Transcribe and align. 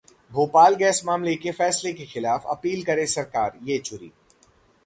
Bhopal 0.31 0.75
gas 0.75 1.01
मामले 1.05 1.35
में 1.45 1.51
फैसले 1.51 1.91
के 1.93 2.05
खिलाफ 2.05 2.45
अपील 2.51 2.83
करे 2.83 3.05
सरकार: 3.07 3.59
येचुरी 3.63 4.11